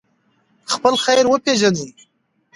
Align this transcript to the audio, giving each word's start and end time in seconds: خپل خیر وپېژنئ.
خپل 0.73 0.93
خیر 1.03 1.25
وپېژنئ. 1.29 1.87